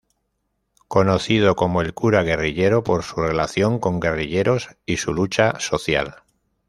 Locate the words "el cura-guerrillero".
1.83-2.83